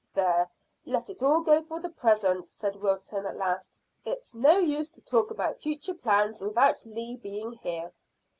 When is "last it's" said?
3.37-4.33